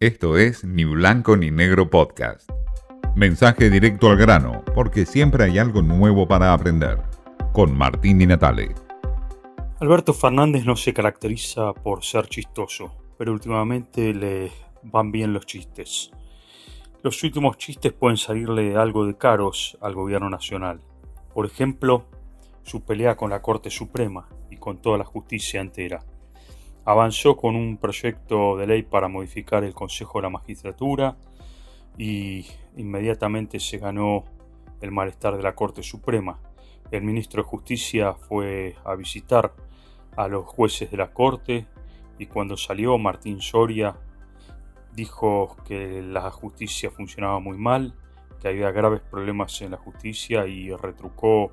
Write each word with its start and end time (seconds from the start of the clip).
Esto 0.00 0.38
es 0.38 0.62
Ni 0.62 0.84
Blanco 0.84 1.36
ni 1.36 1.50
Negro 1.50 1.90
Podcast. 1.90 2.48
Mensaje 3.16 3.68
directo 3.68 4.08
al 4.08 4.16
grano, 4.16 4.62
porque 4.72 5.04
siempre 5.04 5.42
hay 5.42 5.58
algo 5.58 5.82
nuevo 5.82 6.28
para 6.28 6.52
aprender. 6.52 7.02
Con 7.52 7.76
Martín 7.76 8.20
y 8.20 8.26
Natale. 8.26 8.76
Alberto 9.80 10.14
Fernández 10.14 10.64
no 10.64 10.76
se 10.76 10.94
caracteriza 10.94 11.74
por 11.74 12.04
ser 12.04 12.28
chistoso, 12.28 12.94
pero 13.18 13.32
últimamente 13.32 14.14
le 14.14 14.52
van 14.84 15.10
bien 15.10 15.32
los 15.32 15.46
chistes. 15.46 16.12
Los 17.02 17.20
últimos 17.24 17.58
chistes 17.58 17.92
pueden 17.92 18.18
salirle 18.18 18.76
algo 18.76 19.04
de 19.04 19.16
caros 19.16 19.76
al 19.80 19.96
gobierno 19.96 20.30
nacional. 20.30 20.80
Por 21.34 21.44
ejemplo, 21.44 22.06
su 22.62 22.84
pelea 22.84 23.16
con 23.16 23.30
la 23.30 23.42
Corte 23.42 23.68
Suprema 23.68 24.28
y 24.48 24.58
con 24.58 24.80
toda 24.80 24.96
la 24.96 25.04
justicia 25.04 25.60
entera 25.60 26.04
avanzó 26.88 27.36
con 27.36 27.54
un 27.54 27.76
proyecto 27.76 28.56
de 28.56 28.66
ley 28.66 28.82
para 28.82 29.08
modificar 29.08 29.62
el 29.62 29.74
Consejo 29.74 30.20
de 30.20 30.22
la 30.22 30.30
Magistratura 30.30 31.18
y 31.98 32.46
inmediatamente 32.78 33.60
se 33.60 33.76
ganó 33.76 34.24
el 34.80 34.90
malestar 34.90 35.36
de 35.36 35.42
la 35.42 35.54
Corte 35.54 35.82
Suprema. 35.82 36.40
El 36.90 37.02
ministro 37.02 37.42
de 37.42 37.48
Justicia 37.50 38.14
fue 38.14 38.74
a 38.86 38.94
visitar 38.94 39.52
a 40.16 40.28
los 40.28 40.46
jueces 40.46 40.90
de 40.90 40.96
la 40.96 41.12
Corte 41.12 41.66
y 42.18 42.24
cuando 42.24 42.56
salió 42.56 42.96
Martín 42.96 43.42
Soria 43.42 43.94
dijo 44.94 45.58
que 45.66 46.00
la 46.00 46.30
justicia 46.30 46.90
funcionaba 46.90 47.38
muy 47.38 47.58
mal, 47.58 47.92
que 48.40 48.48
había 48.48 48.70
graves 48.70 49.02
problemas 49.02 49.60
en 49.60 49.72
la 49.72 49.76
justicia 49.76 50.46
y 50.46 50.74
retrucó 50.74 51.52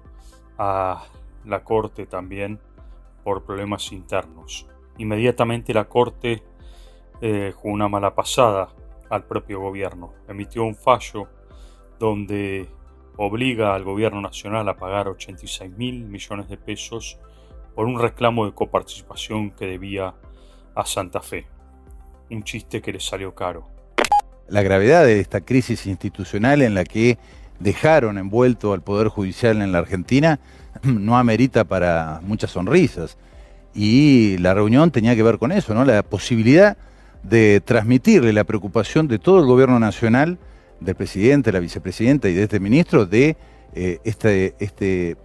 a 0.57 1.04
la 1.43 1.62
Corte 1.65 2.05
también 2.05 2.62
por 3.26 3.43
problemas 3.43 3.91
internos. 3.91 4.70
Inmediatamente 4.98 5.73
la 5.73 5.85
Corte 5.85 6.44
eh, 7.22 7.54
una 7.63 7.88
mala 7.88 8.13
pasada 8.13 8.70
al 9.09 9.23
propio 9.23 9.59
gobierno. 9.59 10.13
Emitió 10.27 10.63
un 10.63 10.76
fallo 10.76 11.27
donde 11.99 12.68
obliga 13.18 13.73
al 13.73 13.84
gobierno 13.84 14.21
nacional 14.21 14.68
a 14.68 14.76
pagar 14.76 15.07
86 15.07 15.71
mil 15.77 16.05
millones 16.05 16.49
de 16.49 16.57
pesos 16.57 17.18
por 17.73 17.85
un 17.85 17.99
reclamo 17.99 18.46
de 18.46 18.54
coparticipación 18.54 19.51
que 19.51 19.66
debía 19.66 20.13
a 20.76 20.85
Santa 20.85 21.21
Fe. 21.21 21.48
Un 22.29 22.43
chiste 22.43 22.82
que 22.82 22.91
le 22.91 22.99
salió 22.99 23.34
caro. 23.34 23.68
La 24.48 24.62
gravedad 24.62 25.05
de 25.05 25.20
esta 25.20 25.41
crisis 25.41 25.85
institucional 25.88 26.62
en 26.62 26.73
la 26.73 26.84
que 26.84 27.18
dejaron 27.60 28.18
envuelto 28.18 28.73
al 28.73 28.82
Poder 28.82 29.07
Judicial 29.07 29.62
en 29.62 29.71
la 29.71 29.79
Argentina 29.79 30.40
no 30.84 31.18
amerita 31.18 31.63
para 31.63 32.20
muchas 32.23 32.51
sonrisas 32.51 33.18
y 33.76 34.37
la 34.37 34.54
reunión 34.54 34.90
tenía 34.90 35.15
que 35.15 35.21
ver 35.21 35.37
con 35.37 35.51
eso, 35.51 35.73
¿no? 35.73 35.84
La 35.84 36.01
posibilidad 36.01 36.77
de 37.23 37.62
transmitirle 37.63 38.32
la 38.32 38.45
preocupación 38.45 39.07
de 39.07 39.20
todo 39.20 39.40
el 39.40 39.45
gobierno 39.45 39.79
nacional, 39.79 40.37
del 40.79 40.95
presidente, 40.95 41.51
la 41.51 41.59
vicepresidenta 41.59 42.29
y 42.29 42.34
de 42.34 42.43
este 42.43 42.59
ministro, 42.59 43.05
de 43.05 43.35
eh, 43.73 43.99
este, 44.05 44.55
este 44.59 45.17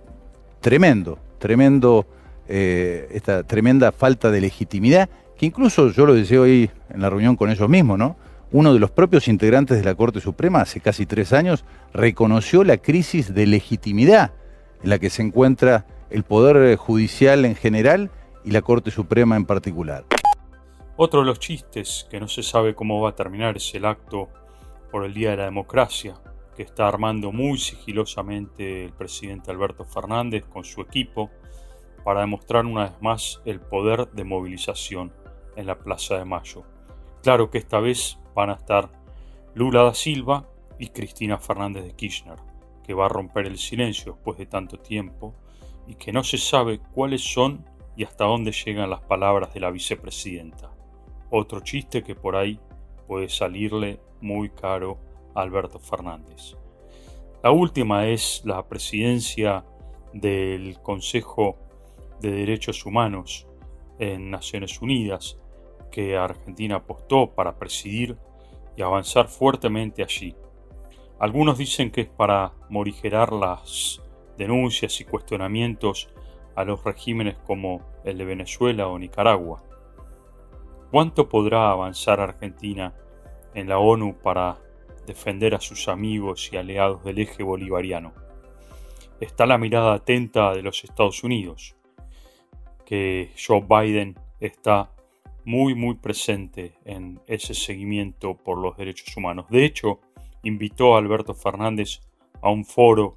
tremendo, 0.61 1.19
tremendo, 1.39 2.07
eh, 2.49 3.09
esta 3.13 3.45
tremenda 3.45 3.93
falta 3.93 4.31
de 4.33 4.41
legitimidad, 4.41 5.09
que 5.39 5.47
incluso 5.47 5.91
yo 5.93 6.05
lo 6.05 6.15
decía 6.15 6.41
hoy 6.41 6.71
en 6.91 7.01
la 7.01 7.09
reunión 7.09 7.37
con 7.37 7.51
ellos 7.51 7.69
mismos, 7.69 7.99
¿no? 7.99 8.17
Uno 8.53 8.75
de 8.75 8.81
los 8.81 8.91
propios 8.91 9.29
integrantes 9.29 9.79
de 9.79 9.85
la 9.85 9.95
Corte 9.95 10.21
Suprema, 10.21 10.63
hace 10.63 10.81
casi 10.81 11.07
tres 11.07 11.33
años, 11.33 11.65
reconoció 11.95 12.65
la 12.65 12.79
crisis 12.79 13.33
de 13.33 13.47
legitimidad 13.47 14.33
en 14.83 14.91
la 14.91 14.99
que 14.99 15.09
se 15.09 15.23
encuentra 15.23 15.87
el 16.11 16.25
Poder 16.25 16.75
Judicial 16.77 17.45
en 17.45 17.55
general 17.55 18.11
y 18.45 18.51
la 18.51 18.63
Corte 18.63 18.91
Suprema 18.91 19.37
en 19.37 19.45
particular. 19.45 20.05
Otro 20.97 21.21
de 21.21 21.27
los 21.27 21.39
chistes 21.39 22.07
que 22.11 22.21
no 22.21 22.29
se 22.29 22.43
sabe 22.43 22.75
cómo 22.75 23.01
va 23.01 23.11
a 23.11 23.15
terminar 23.15 23.57
es 23.57 23.75
el 23.75 23.85
acto 23.85 24.29
por 24.91 25.05
el 25.05 25.15
Día 25.15 25.31
de 25.31 25.39
la 25.39 25.45
Democracia, 25.45 26.15
que 26.55 26.63
está 26.63 26.89
armando 26.89 27.33
muy 27.33 27.59
sigilosamente 27.59 28.85
el 28.85 28.93
presidente 28.93 29.51
Alberto 29.51 29.85
Fernández 29.85 30.45
con 30.45 30.65
su 30.65 30.81
equipo 30.81 31.31
para 32.05 32.21
demostrar 32.21 32.67
una 32.67 32.85
vez 32.85 33.01
más 33.01 33.41
el 33.45 33.61
poder 33.61 34.11
de 34.11 34.25
movilización 34.25 35.13
en 35.57 35.67
la 35.67 35.79
Plaza 35.79 36.19
de 36.19 36.25
Mayo. 36.25 36.65
Claro 37.23 37.51
que 37.51 37.59
esta 37.59 37.81
vez 37.81 38.19
van 38.35 38.51
a 38.51 38.55
estar 38.55 38.91
Lula 39.55 39.83
da 39.83 39.95
Silva 39.95 40.49
y 40.79 40.89
Cristina 40.89 41.39
Fernández 41.39 41.85
de 41.85 41.95
Kirchner, 41.95 42.39
que 42.85 42.95
va 42.95 43.07
a 43.07 43.09
romper 43.09 43.47
el 43.47 43.59
silencio 43.59 44.13
después 44.13 44.39
de 44.39 44.47
tanto 44.47 44.79
tiempo 44.79 45.35
y 45.87 45.95
que 45.95 46.13
no 46.13 46.23
se 46.25 46.39
sabe 46.39 46.81
cuáles 46.93 47.23
son 47.23 47.65
y 47.97 48.05
hasta 48.05 48.25
dónde 48.25 48.53
llegan 48.53 48.91
las 48.91 49.01
palabras 49.01 49.53
de 49.55 49.61
la 49.61 49.71
vicepresidenta. 49.71 50.71
Otro 51.31 51.61
chiste 51.61 52.03
que 52.03 52.15
por 52.15 52.37
ahí 52.37 52.59
puede 53.07 53.29
salirle 53.29 54.01
muy 54.21 54.51
caro 54.51 54.99
a 55.35 55.43
Alberto 55.43 55.79
Fernández. 55.79 56.57
La 57.43 57.51
última 57.51 58.07
es 58.07 58.43
la 58.45 58.67
presidencia 58.69 59.65
del 60.13 60.81
Consejo 60.83 61.57
de 62.21 62.31
Derechos 62.31 62.85
Humanos 62.85 63.47
en 63.99 64.31
Naciones 64.31 64.81
Unidas, 64.83 65.39
que 65.91 66.17
Argentina 66.17 66.77
apostó 66.77 67.31
para 67.31 67.59
presidir 67.59 68.17
y 68.77 68.83
avanzar 68.83 69.29
fuertemente 69.29 70.03
allí. 70.03 70.35
Algunos 71.19 71.59
dicen 71.59 71.91
que 71.91 72.03
es 72.03 72.09
para 72.09 72.53
morigerar 72.69 73.33
las 73.33 74.01
denuncias 74.39 75.01
y 75.01 75.05
cuestionamientos 75.05 76.09
a 76.55 76.65
los 76.65 76.83
regímenes 76.85 77.37
como 77.47 77.81
el 78.05 78.19
de 78.19 78.25
Venezuela 78.25 78.89
o 78.89 78.99
Nicaragua. 78.99 79.63
¿Cuánto 80.91 81.29
podrá 81.29 81.71
avanzar 81.71 82.21
Argentina 82.21 82.95
en 83.55 83.69
la 83.69 83.79
ONU 83.79 84.17
para 84.23 84.59
defender 85.07 85.55
a 85.55 85.61
sus 85.61 85.89
amigos 85.89 86.51
y 86.53 86.57
aliados 86.57 87.05
del 87.05 87.19
eje 87.19 87.43
bolivariano? 87.43 88.13
Está 89.21 89.47
la 89.47 89.59
mirada 89.59 89.95
atenta 89.95 90.53
de 90.55 90.63
los 90.63 90.83
Estados 90.83 91.23
Unidos, 91.23 91.77
que 92.85 93.33
Joe 93.37 93.61
Biden 93.61 94.19
está 94.41 94.91
muy 95.45 95.75
muy 95.75 95.95
presente 95.95 96.75
en 96.85 97.21
ese 97.27 97.55
seguimiento 97.55 98.35
por 98.37 98.59
los 98.59 98.77
derechos 98.77 99.17
humanos. 99.17 99.47
De 99.49 99.65
hecho, 99.65 100.01
invitó 100.43 100.95
a 100.95 100.99
Alberto 100.99 101.35
Fernández 101.35 102.01
a 102.43 102.51
un 102.51 102.65
foro 102.65 103.15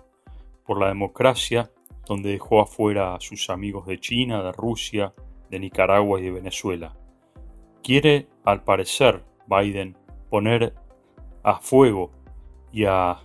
por 0.66 0.80
la 0.80 0.88
democracia 0.88 1.72
donde 2.06 2.32
dejó 2.32 2.62
afuera 2.62 3.16
a 3.16 3.20
sus 3.20 3.50
amigos 3.50 3.86
de 3.86 4.00
China, 4.00 4.44
de 4.44 4.52
Rusia, 4.52 5.14
de 5.50 5.60
Nicaragua 5.60 6.20
y 6.20 6.24
de 6.24 6.32
Venezuela. 6.32 6.96
Quiere, 7.82 8.28
al 8.44 8.64
parecer, 8.64 9.24
Biden 9.48 9.98
poner 10.30 10.74
a 11.44 11.60
fuego 11.60 12.12
y 12.72 12.86
a 12.86 13.20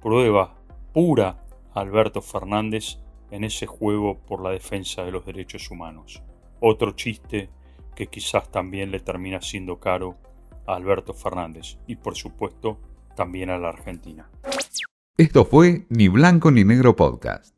prueba 0.00 0.56
pura 0.92 1.44
a 1.72 1.80
Alberto 1.80 2.22
Fernández 2.22 2.98
en 3.30 3.44
ese 3.44 3.66
juego 3.66 4.18
por 4.18 4.42
la 4.42 4.50
defensa 4.50 5.04
de 5.04 5.12
los 5.12 5.24
derechos 5.24 5.70
humanos. 5.70 6.22
Otro 6.60 6.92
chiste 6.92 7.50
que 7.94 8.06
quizás 8.06 8.50
también 8.50 8.90
le 8.90 9.00
termina 9.00 9.40
siendo 9.40 9.78
caro 9.78 10.16
a 10.66 10.74
Alberto 10.74 11.14
Fernández 11.14 11.78
y 11.86 11.96
por 11.96 12.16
supuesto 12.16 12.78
también 13.14 13.50
a 13.50 13.58
la 13.58 13.70
Argentina. 13.70 14.30
Esto 15.16 15.44
fue 15.44 15.86
Ni 15.88 16.08
Blanco 16.08 16.50
ni 16.50 16.64
Negro 16.64 16.94
Podcast. 16.94 17.57